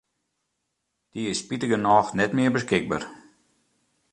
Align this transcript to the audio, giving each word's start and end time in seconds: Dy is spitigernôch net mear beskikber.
Dy 1.11 1.21
is 1.31 1.41
spitigernôch 1.43 2.09
net 2.17 2.31
mear 2.35 2.51
beskikber. 2.55 3.01